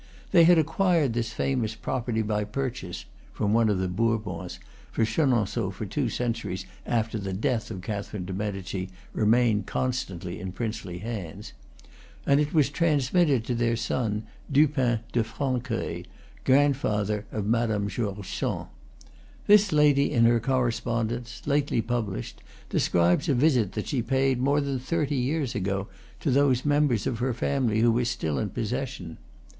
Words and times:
They 0.31 0.45
had 0.45 0.57
acquired 0.57 1.13
this 1.13 1.31
famous 1.31 1.75
pro 1.75 2.01
perty 2.01 2.23
by 2.25 2.43
purchase 2.43 3.05
(from 3.33 3.53
one 3.53 3.69
of 3.69 3.77
the 3.77 3.87
Bourbons; 3.87 4.59
for 4.91 5.05
Chenonceaux, 5.05 5.69
for 5.69 5.85
two 5.85 6.09
centuries 6.09 6.65
after 6.87 7.19
the 7.19 7.33
death 7.33 7.69
of 7.69 7.81
Catherine 7.83 8.25
de' 8.25 8.33
Medici, 8.33 8.89
remained 9.13 9.67
constantly 9.67 10.39
in 10.39 10.53
princely 10.53 10.97
hands), 10.97 11.53
and 12.25 12.39
it 12.39 12.51
was 12.51 12.69
transmitted 12.71 13.43
to 13.45 13.53
their 13.53 13.75
son, 13.75 14.23
Dupin 14.51 15.01
de 15.13 15.23
Francueil, 15.23 16.01
grandfather 16.45 17.27
of 17.31 17.45
Madame 17.45 17.87
George 17.87 18.27
Sand. 18.27 18.69
This 19.45 19.71
lady, 19.71 20.11
in 20.11 20.25
her 20.25 20.39
Correspondence, 20.39 21.43
lately 21.45 21.83
published, 21.83 22.41
describes 22.71 23.29
a 23.29 23.35
visit 23.35 23.73
that 23.73 23.85
she 23.89 24.01
paid, 24.01 24.39
more 24.41 24.61
than 24.61 24.79
thirty 24.79 25.15
years 25.17 25.53
ago, 25.53 25.89
to 26.21 26.31
those 26.31 26.65
members 26.65 27.05
of 27.05 27.19
her 27.19 27.35
family 27.35 27.81
who 27.81 27.91
were 27.91 28.03
still 28.05 28.39
in 28.39 28.49
posses 28.49 28.89
sion. 28.89 29.17